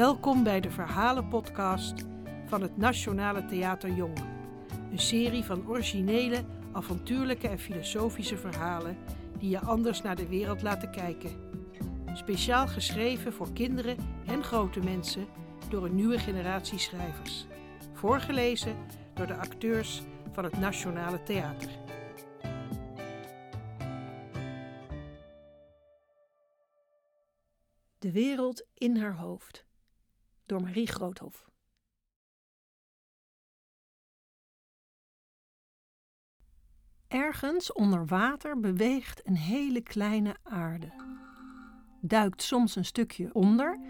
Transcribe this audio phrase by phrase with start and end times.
[0.00, 1.94] Welkom bij de Verhalenpodcast
[2.46, 4.18] van het Nationale Theater Jong.
[4.90, 8.96] Een serie van originele, avontuurlijke en filosofische verhalen
[9.38, 11.30] die je anders naar de wereld laten kijken.
[12.14, 15.26] Speciaal geschreven voor kinderen en grote mensen
[15.68, 17.46] door een nieuwe generatie schrijvers.
[17.92, 18.76] Voorgelezen
[19.14, 21.70] door de acteurs van het Nationale Theater.
[27.98, 29.68] De wereld in haar hoofd
[30.50, 31.48] door Marie Groothof.
[37.08, 40.92] Ergens onder water beweegt een hele kleine aarde.
[42.00, 43.80] Duikt soms een stukje onder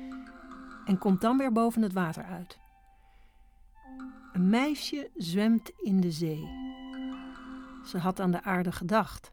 [0.84, 2.59] en komt dan weer boven het water uit.
[4.32, 6.48] Een meisje zwemt in de zee.
[7.84, 9.32] Ze had aan de aarde gedacht,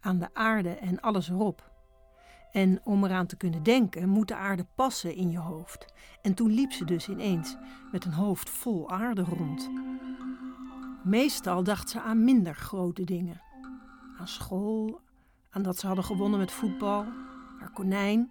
[0.00, 1.73] aan de aarde en alles erop.
[2.54, 5.86] En om eraan te kunnen denken, moet de aarde passen in je hoofd.
[6.22, 7.56] En toen liep ze dus ineens
[7.92, 9.70] met een hoofd vol aarde rond.
[11.04, 13.40] Meestal dacht ze aan minder grote dingen.
[14.18, 15.00] Aan school,
[15.50, 17.04] aan dat ze hadden gewonnen met voetbal,
[17.58, 18.30] haar konijn,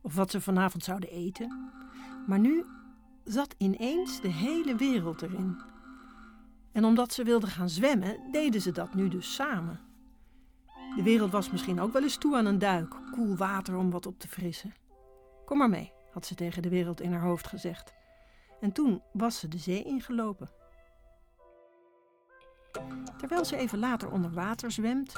[0.00, 1.70] of wat ze vanavond zouden eten.
[2.26, 2.64] Maar nu
[3.24, 5.60] zat ineens de hele wereld erin.
[6.72, 9.80] En omdat ze wilden gaan zwemmen, deden ze dat nu dus samen.
[10.96, 14.06] De wereld was misschien ook wel eens toe aan een duik, koel water om wat
[14.06, 14.74] op te frissen.
[15.44, 17.94] Kom maar mee, had ze tegen de wereld in haar hoofd gezegd.
[18.60, 20.50] En toen was ze de zee ingelopen.
[23.18, 25.12] Terwijl ze even later onder water zwemt,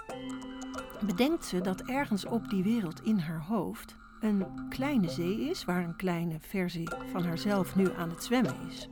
[1.07, 5.85] bedenkt ze dat ergens op die wereld in haar hoofd een kleine zee is, waar
[5.85, 8.89] een kleine versie van haarzelf nu aan het zwemmen is.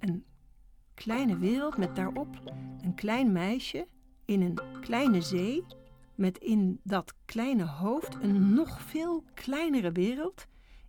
[0.00, 0.24] Een
[0.94, 2.40] kleine wereld met daarop
[2.82, 3.86] een klein meisje
[4.24, 5.64] in een kleine zee
[6.14, 10.46] met in dat kleine hoofd een nog veel kleinere wereld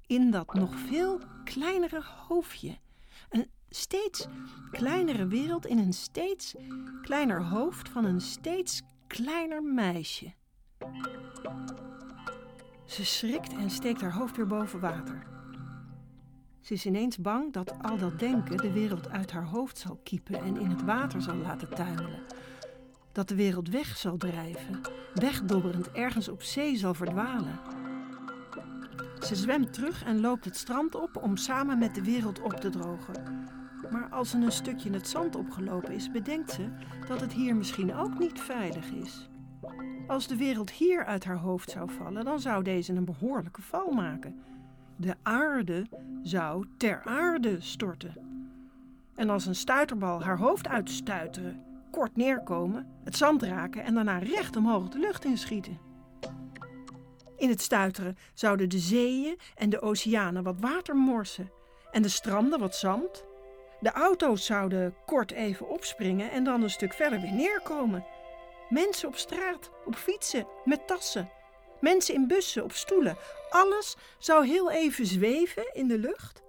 [0.08, 2.78] in dat nog veel kleinere hoofdje.
[3.30, 4.28] Een steeds
[4.72, 6.56] kleinere wereld in een steeds
[7.02, 10.34] kleiner hoofd van een steeds kleiner meisje.
[12.86, 15.28] Ze schrikt en steekt haar hoofd weer boven water.
[16.60, 20.36] Ze is ineens bang dat al dat denken de wereld uit haar hoofd zal kiepen
[20.36, 22.24] en in het water zal laten tuimelen
[23.14, 24.82] dat de wereld weg zal drijven,
[25.14, 27.60] wegdobberend ergens op zee zal verdwalen.
[29.20, 32.70] Ze zwemt terug en loopt het strand op om samen met de wereld op te
[32.70, 33.48] drogen.
[33.92, 36.70] Maar als ze een stukje in het zand opgelopen is, bedenkt ze
[37.08, 39.30] dat het hier misschien ook niet veilig is.
[40.08, 43.92] Als de wereld hier uit haar hoofd zou vallen, dan zou deze een behoorlijke val
[43.92, 44.36] maken.
[44.96, 45.86] De aarde
[46.22, 48.14] zou ter aarde storten.
[49.16, 54.56] En als een stuiterbal haar hoofd uitstuiteren, kort neerkomen, het zand raken en daarna recht
[54.56, 55.80] omhoog de lucht inschieten.
[57.38, 61.52] In het stuiteren zouden de zeeën en de oceanen wat water morsen
[61.92, 63.26] en de stranden wat zand.
[63.80, 68.06] De auto's zouden kort even opspringen en dan een stuk verder weer neerkomen.
[68.70, 71.30] Mensen op straat, op fietsen, met tassen.
[71.80, 73.18] Mensen in bussen, op stoelen.
[73.50, 76.43] Alles zou heel even zweven in de lucht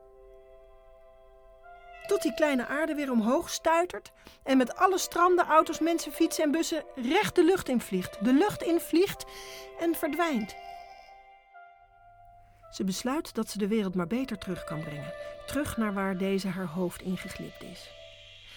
[2.07, 6.51] tot die kleine aarde weer omhoog stuitert en met alle stranden, auto's, mensen, fietsen en
[6.51, 8.25] bussen recht de lucht invliegt.
[8.25, 9.25] De lucht invliegt
[9.79, 10.57] en verdwijnt.
[12.71, 15.13] Ze besluit dat ze de wereld maar beter terug kan brengen.
[15.47, 17.91] Terug naar waar deze haar hoofd ingeglipt is.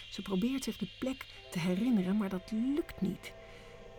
[0.09, 3.33] Ze probeert zich de plek te herinneren, maar dat lukt niet.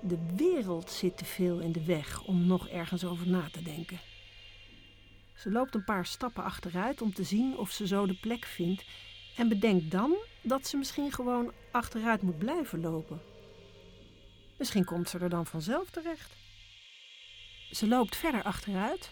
[0.01, 4.01] De wereld zit te veel in de weg om nog ergens over na te denken.
[5.35, 8.85] Ze loopt een paar stappen achteruit om te zien of ze zo de plek vindt
[9.39, 13.21] en bedenk dan dat ze misschien gewoon achteruit moet blijven lopen.
[14.57, 16.37] Misschien komt ze er dan vanzelf terecht.
[17.71, 19.11] Ze loopt verder achteruit,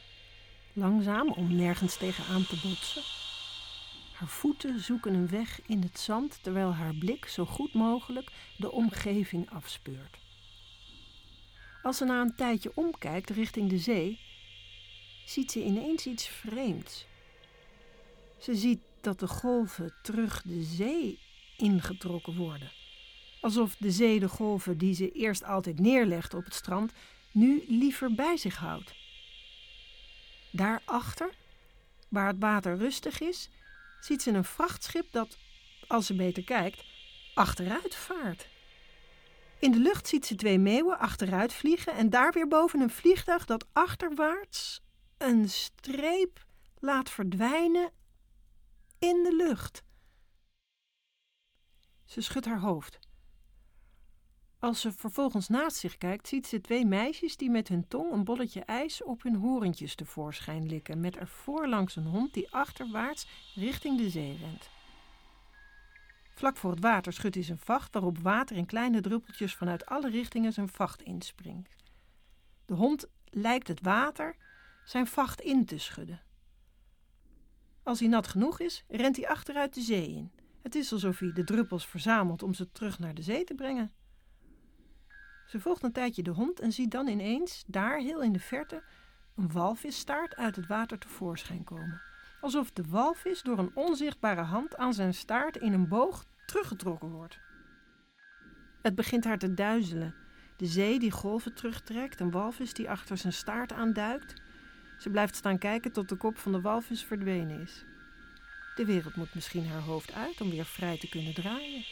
[0.72, 3.02] langzaam om nergens tegenaan te botsen.
[4.12, 8.72] Haar voeten zoeken een weg in het zand terwijl haar blik zo goed mogelijk de
[8.72, 10.16] omgeving afspeurt.
[11.82, 14.20] Als ze na een tijdje omkijkt richting de zee,
[15.26, 17.06] ziet ze ineens iets vreemds.
[18.38, 21.18] Ze ziet dat de golven terug de zee
[21.56, 22.72] ingetrokken worden.
[23.40, 26.92] Alsof de zee de golven die ze eerst altijd neerlegt op het strand,
[27.32, 28.94] nu liever bij zich houdt.
[30.52, 31.30] Daarachter,
[32.08, 33.50] waar het water rustig is,
[34.00, 35.38] ziet ze een vrachtschip dat,
[35.86, 36.84] als ze beter kijkt,
[37.34, 38.48] achteruit vaart.
[39.58, 43.44] In de lucht ziet ze twee meeuwen achteruit vliegen en daar weer boven een vliegtuig
[43.44, 44.80] dat achterwaarts
[45.18, 46.44] een streep
[46.78, 47.90] laat verdwijnen
[52.04, 52.98] Ze schudt haar hoofd.
[54.58, 58.24] Als ze vervolgens naast zich kijkt, ziet ze twee meisjes die met hun tong een
[58.24, 63.98] bolletje ijs op hun horentjes tevoorschijn likken, met ervoor langs een hond die achterwaarts richting
[63.98, 64.70] de zee rent.
[66.34, 70.10] Vlak voor het water schudt hij zijn vacht, waarop water in kleine druppeltjes vanuit alle
[70.10, 71.76] richtingen zijn vacht inspringt.
[72.64, 74.36] De hond lijkt het water
[74.84, 76.25] zijn vacht in te schudden.
[77.86, 80.30] Als hij nat genoeg is, rent hij achteruit de zee in.
[80.62, 83.92] Het is alsof hij de druppels verzamelt om ze terug naar de zee te brengen.
[85.46, 88.82] Ze volgt een tijdje de hond en ziet dan ineens, daar heel in de verte,
[89.36, 92.00] een walvisstaart uit het water tevoorschijn komen.
[92.40, 97.38] Alsof de walvis door een onzichtbare hand aan zijn staart in een boog teruggetrokken wordt.
[98.82, 100.14] Het begint haar te duizelen.
[100.56, 104.44] De zee die golven terugtrekt, een walvis die achter zijn staart aanduikt.
[104.98, 107.84] Ze blijft staan kijken tot de kop van de walvis verdwenen is.
[108.74, 111.84] De wereld moet misschien haar hoofd uit om weer vrij te kunnen draaien.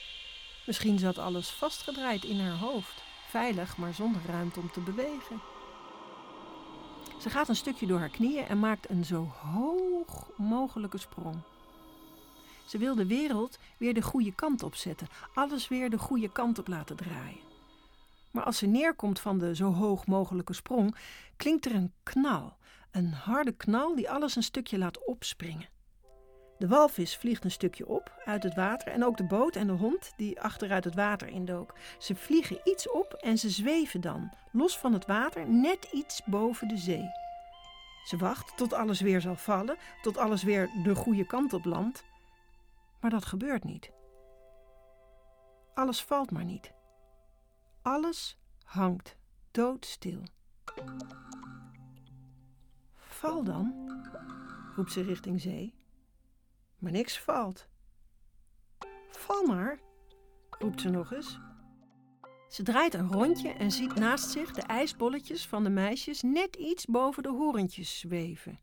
[0.66, 5.40] Misschien zat alles vastgedraaid in haar hoofd, veilig maar zonder ruimte om te bewegen.
[7.20, 11.42] Ze gaat een stukje door haar knieën en maakt een zo hoog mogelijke sprong.
[12.66, 16.58] Ze wil de wereld weer de goede kant op zetten, alles weer de goede kant
[16.58, 17.52] op laten draaien.
[18.30, 20.96] Maar als ze neerkomt van de zo hoog mogelijke sprong,
[21.36, 22.56] klinkt er een knal,
[22.94, 25.68] een harde knal die alles een stukje laat opspringen.
[26.58, 29.72] De walvis vliegt een stukje op uit het water en ook de boot en de
[29.72, 31.74] hond die achteruit het water indook.
[31.98, 36.68] Ze vliegen iets op en ze zweven dan, los van het water, net iets boven
[36.68, 37.10] de zee.
[38.04, 42.04] Ze wacht tot alles weer zal vallen, tot alles weer de goede kant op landt.
[43.00, 43.90] Maar dat gebeurt niet.
[45.74, 46.72] Alles valt maar niet.
[47.82, 49.16] Alles hangt
[49.50, 50.22] doodstil.
[53.24, 53.90] Val dan,
[54.76, 55.74] roept ze richting zee
[56.78, 57.68] maar niks valt.
[59.10, 59.78] Val maar,
[60.58, 61.38] roept ze nog eens.
[62.48, 66.84] Ze draait een rondje en ziet naast zich de ijsbolletjes van de meisjes net iets
[66.84, 68.58] boven de horentjes zweven.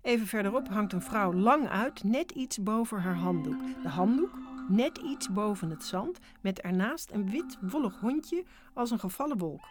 [0.00, 3.82] Even verderop hangt een vrouw lang uit, net iets boven haar handdoek.
[3.82, 4.38] De handdoek
[4.68, 8.44] net iets boven het zand, met ernaast een wit wollig hondje
[8.74, 9.64] als een gevallen wolk.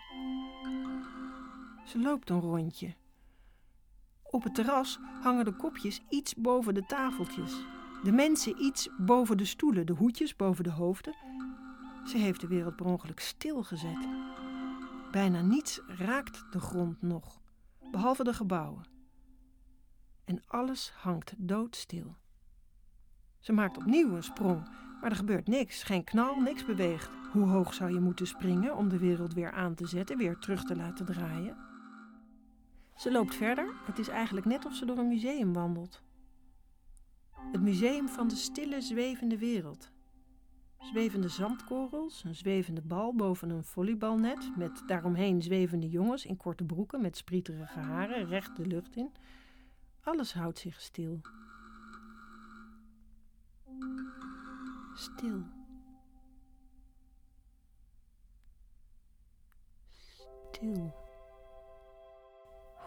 [1.85, 2.95] Ze loopt een rondje.
[4.37, 7.65] Op het terras hangen de kopjes iets boven de tafeltjes.
[8.03, 11.15] De mensen iets boven de stoelen, de hoedjes boven de hoofden.
[12.05, 14.07] Ze heeft de wereld per ongeluk stilgezet.
[15.11, 17.41] Bijna niets raakt de grond nog,
[17.91, 18.85] behalve de gebouwen.
[20.25, 22.15] En alles hangt doodstil.
[23.39, 24.69] Ze maakt opnieuw een sprong,
[25.01, 25.83] maar er gebeurt niks.
[25.83, 27.09] Geen knal, niks beweegt.
[27.31, 30.63] Hoe hoog zou je moeten springen om de wereld weer aan te zetten, weer terug
[30.63, 31.76] te laten draaien?
[32.97, 33.73] Ze loopt verder.
[33.85, 36.01] Het is eigenlijk net of ze door een museum wandelt.
[37.31, 39.91] Het museum van de stille, zwevende wereld.
[40.79, 47.01] Zwevende zandkorrels, een zwevende bal boven een volleybalnet met daaromheen zwevende jongens in korte broeken
[47.01, 49.11] met sprieterige haren recht de lucht in.
[50.01, 51.21] Alles houdt zich stil.
[54.93, 55.43] Stil.
[60.51, 61.06] Stil.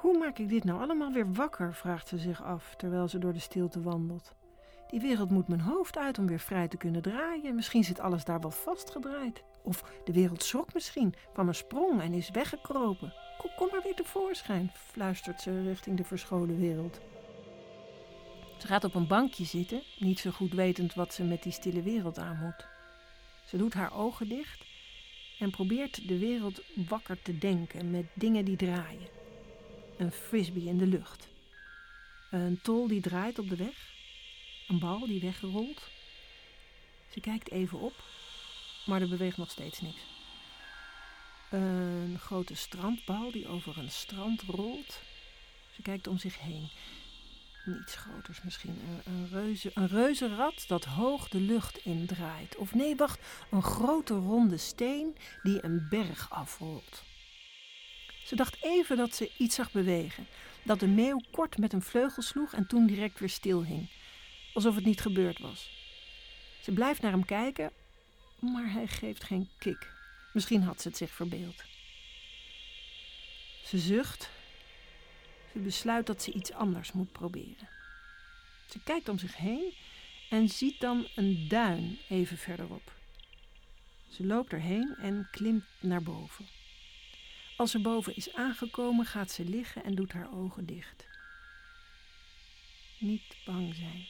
[0.00, 1.74] Hoe maak ik dit nou allemaal weer wakker?
[1.74, 4.34] vraagt ze zich af terwijl ze door de stilte wandelt.
[4.88, 7.54] Die wereld moet mijn hoofd uit om weer vrij te kunnen draaien.
[7.54, 9.42] Misschien zit alles daar wel vastgedraaid.
[9.62, 13.12] Of de wereld schrok misschien van een sprong en is weggekropen.
[13.38, 17.00] Kom, kom maar weer tevoorschijn, fluistert ze richting de verscholen wereld.
[18.58, 21.82] Ze gaat op een bankje zitten, niet zo goed wetend wat ze met die stille
[21.82, 22.66] wereld aan moet.
[23.44, 24.64] Ze doet haar ogen dicht
[25.38, 29.19] en probeert de wereld wakker te denken met dingen die draaien
[30.00, 31.28] een frisbee in de lucht.
[32.30, 33.92] Een tol die draait op de weg.
[34.68, 35.82] Een bal die wegrolt.
[37.10, 37.94] Ze kijkt even op,
[38.86, 40.00] maar er beweegt nog steeds niks.
[41.50, 45.00] Een grote strandbal die over een strand rolt.
[45.74, 46.68] Ze kijkt om zich heen.
[47.64, 48.80] Niets groters misschien.
[49.04, 52.56] Een, reuze, een reuzenrad dat hoog de lucht indraait.
[52.56, 57.02] Of nee, wacht, een grote ronde steen die een berg afrolt.
[58.30, 60.26] Ze dacht even dat ze iets zag bewegen.
[60.62, 63.90] Dat de meeuw kort met een vleugel sloeg en toen direct weer stil hing.
[64.54, 65.70] Alsof het niet gebeurd was.
[66.62, 67.72] Ze blijft naar hem kijken,
[68.38, 69.92] maar hij geeft geen kik.
[70.32, 71.62] Misschien had ze het zich verbeeld.
[73.64, 74.30] Ze zucht.
[75.52, 77.68] Ze besluit dat ze iets anders moet proberen.
[78.68, 79.74] Ze kijkt om zich heen
[80.28, 82.92] en ziet dan een duin even verderop.
[84.08, 86.59] Ze loopt erheen en klimt naar boven.
[87.60, 91.06] Als ze boven is aangekomen, gaat ze liggen en doet haar ogen dicht.
[92.98, 94.06] Niet bang zijn,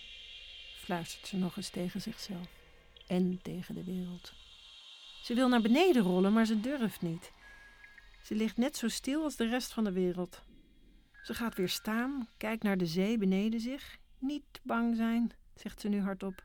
[0.76, 2.49] fluistert ze nog eens tegen zichzelf
[3.07, 4.33] en tegen de wereld.
[5.23, 7.33] Ze wil naar beneden rollen, maar ze durft niet.
[8.23, 10.42] Ze ligt net zo stil als de rest van de wereld.
[11.23, 13.99] Ze gaat weer staan, kijkt naar de zee beneden zich.
[14.19, 16.45] Niet bang zijn, zegt ze nu hardop.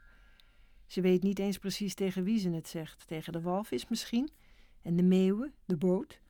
[0.86, 3.08] Ze weet niet eens precies tegen wie ze het zegt.
[3.08, 4.30] Tegen de walvis misschien?
[4.82, 6.24] En de meeuwen, de boot?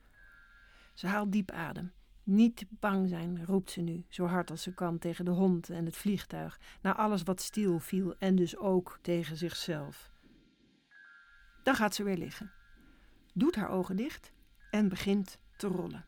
[0.96, 1.92] Ze haalt diep adem.
[2.22, 5.84] Niet bang zijn, roept ze nu, zo hard als ze kan tegen de hond en
[5.84, 10.10] het vliegtuig, naar alles wat stil viel en dus ook tegen zichzelf.
[11.62, 12.50] Dan gaat ze weer liggen,
[13.34, 14.32] doet haar ogen dicht
[14.70, 16.04] en begint te rollen.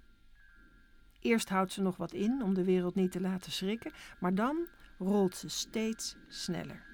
[1.21, 4.69] Eerst houdt ze nog wat in om de wereld niet te laten schrikken, maar dan
[4.99, 6.87] rolt ze steeds sneller.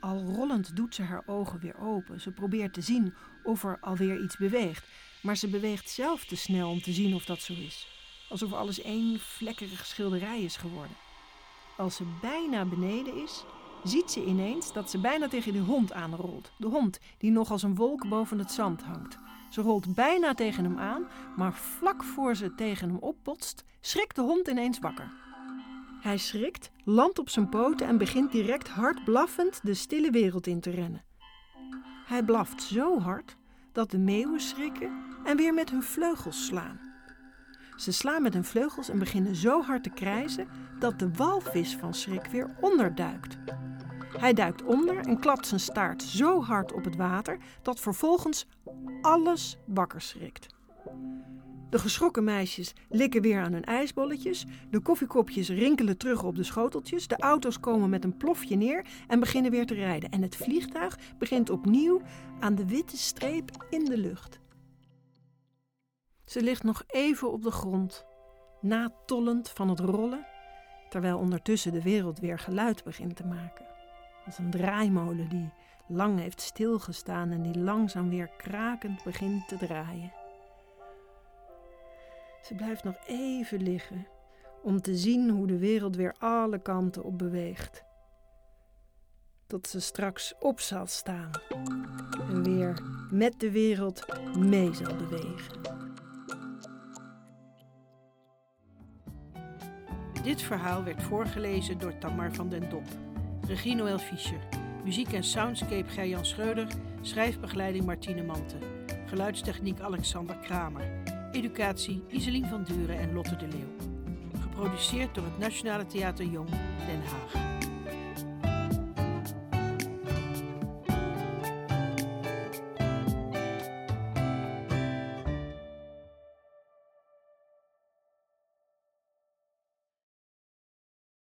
[0.00, 2.20] Al rollend doet ze haar ogen weer open.
[2.20, 4.88] Ze probeert te zien of er alweer iets beweegt,
[5.26, 7.88] maar ze beweegt zelf te snel om te zien of dat zo is.
[8.28, 10.96] Alsof alles één vlekkerig schilderij is geworden.
[11.76, 13.44] Als ze bijna beneden is,
[13.84, 16.52] ziet ze ineens dat ze bijna tegen de hond aanrolt.
[16.58, 19.18] De hond die nog als een wolk boven het zand hangt.
[19.50, 24.22] Ze rolt bijna tegen hem aan, maar vlak voor ze tegen hem opbotst, schrikt de
[24.22, 25.12] hond ineens wakker.
[26.00, 30.60] Hij schrikt, landt op zijn poten en begint direct hard blaffend de stille wereld in
[30.60, 31.04] te rennen.
[32.06, 33.36] Hij blaft zo hard
[33.76, 34.90] dat de meeuwen schrikken
[35.24, 36.80] en weer met hun vleugels slaan.
[37.76, 41.94] Ze slaan met hun vleugels en beginnen zo hard te krijzen dat de walvis van
[41.94, 43.36] schrik weer onderduikt.
[44.18, 48.46] Hij duikt onder en klapt zijn staart zo hard op het water dat vervolgens
[49.00, 50.46] alles wakker schrikt.
[51.70, 57.08] De geschrokken meisjes likken weer aan hun ijsbolletjes, de koffiekopjes rinkelen terug op de schoteltjes,
[57.08, 60.10] de auto's komen met een plofje neer en beginnen weer te rijden.
[60.10, 62.00] En het vliegtuig begint opnieuw
[62.40, 64.40] aan de witte streep in de lucht.
[66.24, 68.04] Ze ligt nog even op de grond,
[68.60, 70.26] natollend van het rollen,
[70.88, 73.66] terwijl ondertussen de wereld weer geluid begint te maken.
[74.26, 75.52] Als een draaimolen die
[75.88, 80.12] lang heeft stilgestaan en die langzaam weer krakend begint te draaien.
[82.46, 84.06] Ze blijft nog even liggen
[84.62, 87.84] om te zien hoe de wereld weer alle kanten op beweegt.
[89.46, 91.30] Tot ze straks op zal staan
[92.18, 94.06] en weer met de wereld
[94.38, 95.60] mee zal bewegen.
[100.22, 102.86] Dit verhaal werd voorgelezen door Tamar van den Dop.
[103.46, 104.40] Regie Noël Fischer.
[104.84, 106.66] Muziek en soundscape Gerjan Schreuder.
[107.00, 108.60] Schrijfbegeleiding Martine Manten.
[109.06, 111.05] Geluidstechniek Alexander Kramer.
[111.36, 113.88] Educatie Iselien van Duren en Lotte de Leeuw.
[114.40, 116.48] Geproduceerd door het Nationale Theater Jong,
[116.86, 117.65] Den Haag.